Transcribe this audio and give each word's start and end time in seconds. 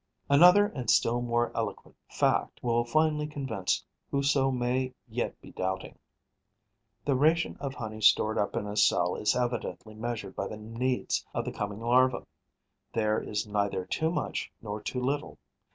Another 0.31 0.65
and 0.65 0.89
still 0.89 1.21
more 1.21 1.51
eloquent 1.55 1.95
fact 2.09 2.63
will 2.63 2.83
finally 2.83 3.27
convince 3.27 3.85
whoso 4.09 4.49
may 4.49 4.95
yet 5.07 5.39
be 5.41 5.51
doubting. 5.51 5.99
The 7.05 7.13
ration 7.15 7.55
of 7.59 7.75
honey 7.75 8.01
stored 8.01 8.39
up 8.39 8.55
in 8.55 8.65
a 8.65 8.75
cell 8.75 9.15
is 9.15 9.35
evidently 9.35 9.93
measured 9.93 10.35
by 10.35 10.47
the 10.47 10.57
needs 10.57 11.23
of 11.35 11.45
the 11.45 11.51
coming 11.51 11.81
larva. 11.81 12.25
There 12.91 13.19
is 13.21 13.45
neither 13.45 13.85
too 13.85 14.09
much 14.11 14.51
nor 14.59 14.81
too 14.81 15.01
little. 15.01 15.37